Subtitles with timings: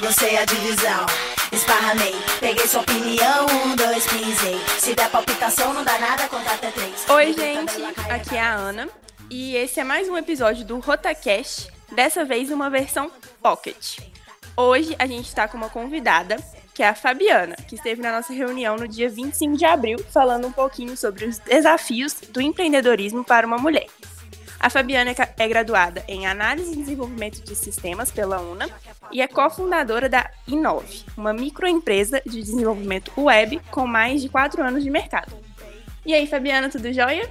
[0.00, 1.06] baguncei a divisão.
[1.52, 4.58] Esparramei, peguei sua opinião, um, dois, pisei.
[4.78, 7.08] Se der palpitação, não dá nada, conta até três.
[7.08, 7.72] Oi, gente,
[8.10, 8.88] aqui é a Ana.
[9.28, 13.10] E esse é mais um episódio do RotaCast, dessa vez uma versão
[13.42, 13.98] Pocket.
[14.56, 16.36] Hoje a gente está com uma convidada,
[16.72, 20.46] que é a Fabiana, que esteve na nossa reunião no dia 25 de abril, falando
[20.46, 23.86] um pouquinho sobre os desafios do empreendedorismo para uma mulher.
[24.58, 28.68] A Fabiana é graduada em Análise e Desenvolvimento de Sistemas pela UNA
[29.12, 34.82] e é cofundadora da Inove, uma microempresa de desenvolvimento web com mais de quatro anos
[34.82, 35.32] de mercado.
[36.04, 37.28] E aí, Fabiana, tudo jóia?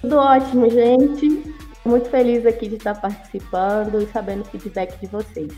[0.00, 1.54] Tudo ótimo, gente.
[1.84, 5.52] Muito feliz aqui de estar participando e sabendo o feedback de vocês.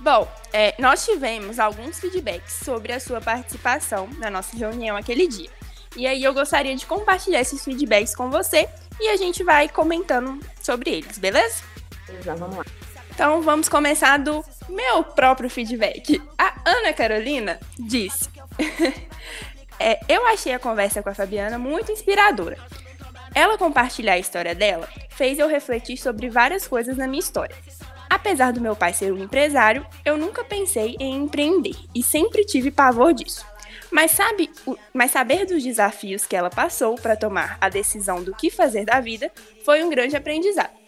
[0.00, 5.50] Bom, é, nós tivemos alguns feedbacks sobre a sua participação na nossa reunião aquele dia.
[5.96, 8.68] E aí eu gostaria de compartilhar esses feedbacks com você
[9.00, 11.62] e a gente vai comentando sobre eles, beleza?
[12.22, 12.64] Já vamos lá.
[13.14, 16.20] Então vamos começar do meu próprio feedback.
[16.36, 18.28] A Ana Carolina disse:
[19.78, 22.58] é, Eu achei a conversa com a Fabiana muito inspiradora.
[23.32, 27.54] Ela compartilhar a história dela fez eu refletir sobre várias coisas na minha história.
[28.10, 32.70] Apesar do meu pai ser um empresário, eu nunca pensei em empreender e sempre tive
[32.70, 33.46] pavor disso.
[33.92, 34.50] Mas, sabe,
[34.92, 39.00] mas saber dos desafios que ela passou para tomar a decisão do que fazer da
[39.00, 39.30] vida
[39.64, 40.83] foi um grande aprendizado.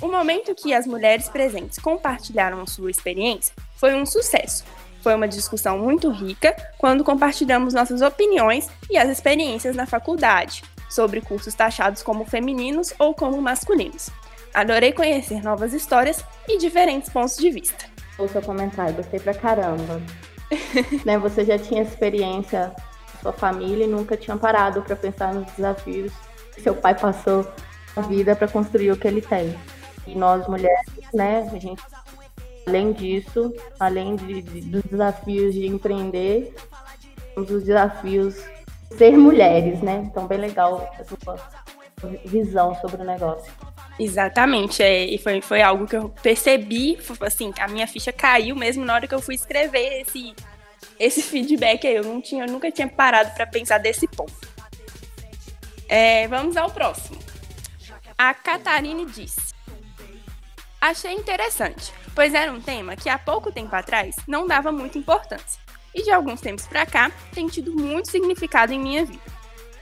[0.00, 4.64] O momento que as mulheres presentes compartilharam sua experiência foi um sucesso.
[5.02, 11.20] Foi uma discussão muito rica quando compartilhamos nossas opiniões e as experiências na faculdade sobre
[11.20, 14.10] cursos taxados como femininos ou como masculinos.
[14.54, 17.84] Adorei conhecer novas histórias e diferentes pontos de vista.
[18.18, 20.02] O seu comentário, gostei pra caramba.
[21.04, 22.74] né, você já tinha experiência
[23.12, 26.12] com sua família e nunca tinha parado para pensar nos desafios
[26.54, 27.46] que seu pai passou
[27.94, 29.56] na vida para construir o que ele tem.
[30.06, 31.82] E nós mulheres, né, a gente
[32.66, 36.54] além disso, além de, de, dos desafios de empreender,
[37.34, 38.34] temos os desafios
[38.90, 40.02] de ser mulheres, né?
[40.06, 41.36] Então bem legal a sua
[42.24, 43.52] visão sobre o negócio.
[43.98, 48.84] Exatamente, é, e foi, foi algo que eu percebi, assim, a minha ficha caiu mesmo
[48.84, 50.34] na hora que eu fui escrever esse,
[50.98, 51.96] esse feedback aí.
[51.96, 54.48] Eu, não tinha, eu nunca tinha parado para pensar desse ponto.
[55.86, 57.18] É, vamos ao próximo.
[58.16, 59.49] A Catarine disse:
[60.80, 65.60] Achei interessante, pois era um tema que há pouco tempo atrás não dava muita importância.
[65.94, 69.20] E de alguns tempos para cá tem tido muito significado em minha vida.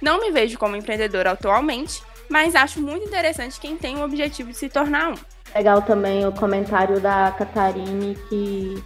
[0.03, 4.56] Não me vejo como empreendedora atualmente, mas acho muito interessante quem tem o objetivo de
[4.56, 5.14] se tornar um.
[5.54, 8.82] Legal também o comentário da Catarine, que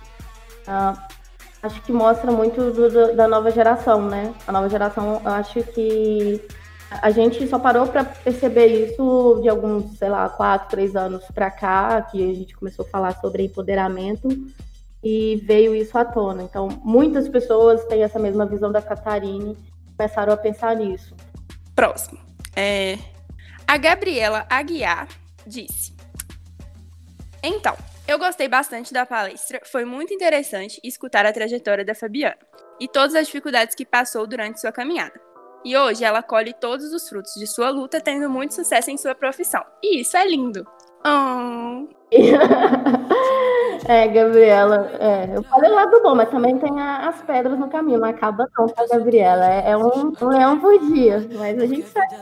[0.69, 0.99] uh,
[1.63, 4.35] acho que mostra muito do, do, da nova geração, né?
[4.47, 6.41] A nova geração, eu acho que
[7.01, 11.51] a gente só parou para perceber isso de alguns, sei lá, quatro, três anos para
[11.51, 14.29] cá, que a gente começou a falar sobre empoderamento
[15.03, 16.43] e veio isso à tona.
[16.43, 19.57] Então, muitas pessoas têm essa mesma visão da Catarine,
[19.97, 21.15] começaram a pensar nisso.
[21.75, 22.21] Próximo.
[22.55, 22.99] É,
[23.67, 25.09] a Gabriela Aguiar
[25.47, 25.95] disse:
[27.43, 27.77] Então,
[28.07, 32.37] eu gostei bastante da palestra, foi muito interessante escutar a trajetória da Fabiana
[32.79, 35.32] e todas as dificuldades que passou durante sua caminhada.
[35.65, 39.15] E hoje ela colhe todos os frutos de sua luta, tendo muito sucesso em sua
[39.15, 39.63] profissão.
[39.83, 40.67] E isso é lindo.
[41.05, 41.89] Oh.
[43.89, 47.69] é, Gabriela, é, eu falei o lado bom, mas também tem a, as pedras no
[47.69, 49.47] caminho, não acaba não, tá, Gabriela?
[49.47, 52.17] É, é um, um leão por dia, mas a gente sabe.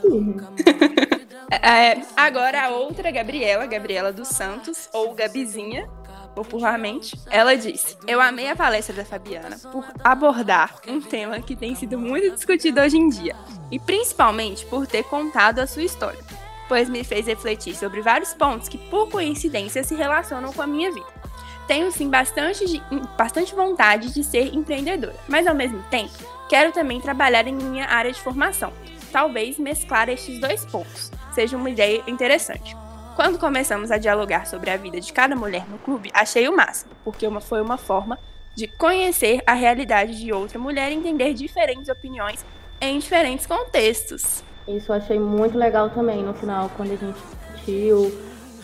[1.52, 5.90] É, agora a outra Gabriela, Gabriela dos Santos, ou Gabizinha,
[6.34, 11.74] popularmente, ela disse: Eu amei a palestra da Fabiana por abordar um tema que tem
[11.74, 13.36] sido muito discutido hoje em dia,
[13.70, 16.20] e principalmente por ter contado a sua história,
[16.68, 20.92] pois me fez refletir sobre vários pontos que, por coincidência, se relacionam com a minha
[20.92, 21.20] vida.
[21.66, 22.82] Tenho sim bastante, de,
[23.16, 26.12] bastante vontade de ser empreendedora, mas ao mesmo tempo
[26.48, 28.72] quero também trabalhar em minha área de formação.
[29.12, 32.76] Talvez mesclar estes dois pontos seja uma ideia interessante.
[33.20, 36.92] Quando começamos a dialogar sobre a vida de cada mulher no clube, achei o máximo,
[37.04, 38.18] porque uma, foi uma forma
[38.56, 42.42] de conhecer a realidade de outra mulher e entender diferentes opiniões
[42.80, 44.42] em diferentes contextos.
[44.66, 48.10] Isso eu achei muito legal também no final, quando a gente discutiu,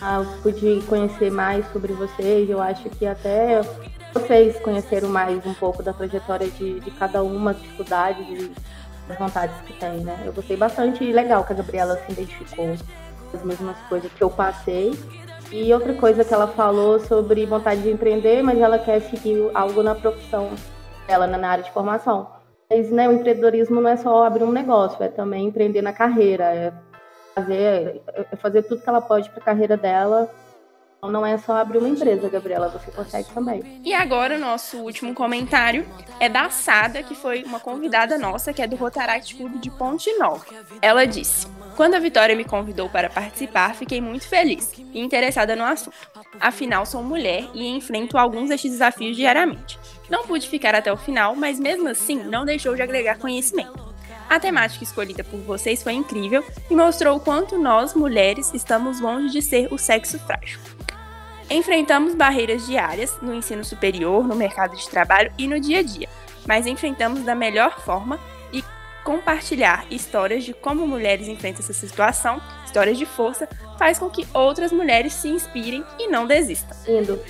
[0.01, 3.61] ah, eu pude conhecer mais sobre vocês, eu acho que até
[4.15, 8.51] vocês conheceram mais um pouco da trajetória de, de cada uma, as dificuldades e
[9.13, 10.19] as vontades que tem, né?
[10.25, 12.75] Eu gostei bastante e legal que a Gabriela se identificou
[13.35, 14.93] as mesmas coisas que eu passei.
[15.51, 19.83] E outra coisa que ela falou sobre vontade de empreender, mas ela quer seguir algo
[19.83, 20.51] na profissão
[21.07, 22.29] dela, na área de formação.
[22.69, 26.45] Mas né, o empreendedorismo não é só abrir um negócio, é também empreender na carreira,
[26.53, 26.73] é
[27.35, 28.03] fazer,
[28.33, 30.29] é fazer tudo que ela pode para a carreira dela.
[30.99, 33.81] Então não é só abrir uma empresa, Gabriela, você consegue também.
[33.85, 35.87] E agora o nosso último comentário
[36.19, 40.11] é da Sada, que foi uma convidada nossa, que é do Rotaract Clube de Ponte
[40.19, 40.45] Nova.
[40.83, 41.47] Ela disse:
[41.77, 45.95] Quando a Vitória me convidou para participar, fiquei muito feliz e interessada no assunto.
[46.41, 49.79] Afinal, sou mulher e enfrento alguns destes desafios diariamente.
[50.09, 53.95] Não pude ficar até o final, mas mesmo assim não deixou de agregar conhecimento.
[54.29, 59.29] A temática escolhida por vocês foi incrível e mostrou o quanto nós, mulheres, estamos longe
[59.29, 60.59] de ser o sexo frágil.
[61.51, 66.09] Enfrentamos barreiras diárias no ensino superior, no mercado de trabalho e no dia a dia,
[66.49, 68.19] mas enfrentamos da melhor forma
[69.07, 73.49] compartilhar histórias de como mulheres enfrentam essa situação, histórias de força,
[73.79, 76.77] faz com que outras mulheres se inspirem e não desistam.
[76.89, 77.21] Lindo.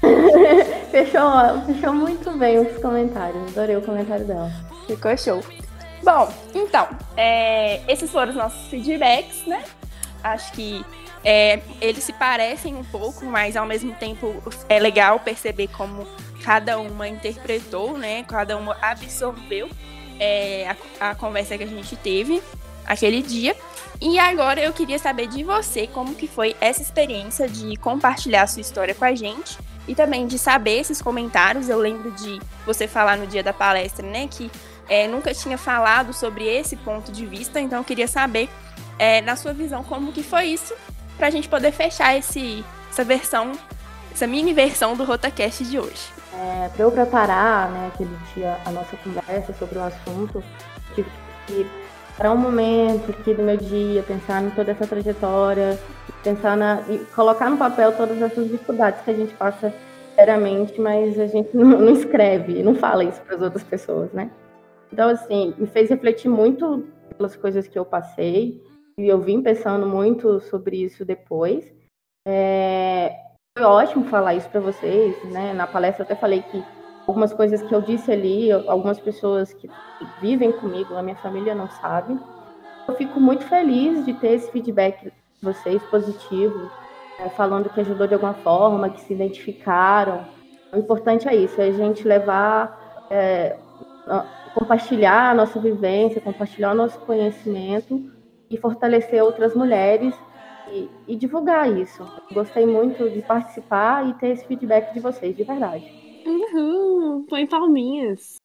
[0.92, 3.42] fechou, fechou muito bem os comentários.
[3.48, 4.52] Adorei o comentário dela.
[4.86, 5.42] Ficou show.
[6.04, 6.86] Bom, então,
[7.16, 9.64] é, esses foram os nossos feedbacks, né?
[10.22, 10.86] Acho que
[11.24, 14.32] é, eles se parecem um pouco, mas ao mesmo tempo
[14.68, 16.06] é legal perceber como
[16.44, 18.22] cada uma interpretou, né?
[18.28, 19.68] Cada uma absorveu
[20.18, 22.42] é, a, a conversa que a gente teve
[22.86, 23.56] aquele dia.
[24.00, 28.46] E agora eu queria saber de você como que foi essa experiência de compartilhar a
[28.46, 29.58] sua história com a gente
[29.88, 31.68] e também de saber esses comentários.
[31.68, 34.50] Eu lembro de você falar no dia da palestra, né, que
[34.88, 38.48] é, nunca tinha falado sobre esse ponto de vista, então eu queria saber,
[38.98, 40.74] é, na sua visão, como que foi isso,
[41.16, 43.52] para a gente poder fechar esse, essa versão,
[44.16, 46.10] essa mini versão do RotaCast de hoje.
[46.32, 50.42] É, para eu preparar né, aquele dia a nossa conversa sobre o assunto,
[50.94, 51.10] tive
[51.46, 51.66] que
[52.16, 55.78] parar um momento aqui do meu dia, pensar em toda essa trajetória,
[56.24, 59.70] pensar na, e colocar no papel todas essas dificuldades que a gente passa
[60.14, 64.30] diariamente, mas a gente não, não escreve, não fala isso para as outras pessoas, né?
[64.90, 66.86] Então, assim, me fez refletir muito
[67.18, 68.64] pelas coisas que eu passei,
[68.98, 71.70] e eu vim pensando muito sobre isso depois.
[72.26, 73.25] É,
[73.56, 75.54] foi ótimo falar isso para vocês, né?
[75.54, 76.62] Na palestra eu até falei que
[77.06, 79.70] algumas coisas que eu disse ali, algumas pessoas que
[80.20, 82.18] vivem comigo, a minha família não sabe.
[82.86, 86.70] Eu fico muito feliz de ter esse feedback de vocês positivo,
[87.18, 90.26] é, falando que ajudou de alguma forma, que se identificaram.
[90.70, 93.56] O importante é isso, é a gente levar é,
[94.54, 98.12] compartilhar a nossa vivência, compartilhar o nosso conhecimento
[98.50, 100.14] e fortalecer outras mulheres
[101.06, 102.02] e, divulgar isso.
[102.32, 105.84] Gostei muito de participar e ter esse feedback de vocês, de verdade.
[106.26, 107.24] Uhul!
[107.28, 108.36] Põe palminhas.